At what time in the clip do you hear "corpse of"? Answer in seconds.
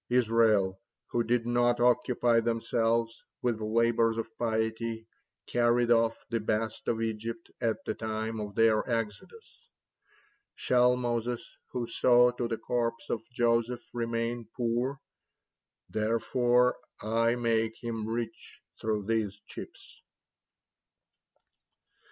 12.57-13.21